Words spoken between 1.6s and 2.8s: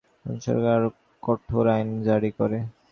আইন জারি করে।